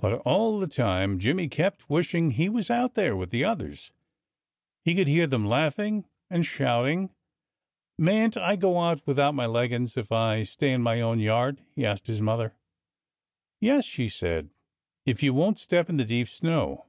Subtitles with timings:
[0.00, 3.92] But all the time Jimmy kept wishing he was out there with the others.
[4.84, 7.10] He could hear them laughing and shouting.
[7.96, 11.86] "Mayn't I go out without my leggins if I stay in my own yard?" he
[11.86, 12.56] asked his mother.
[13.60, 14.50] "Yes!" she said,
[15.06, 16.86] "if you won't step in the deep snow."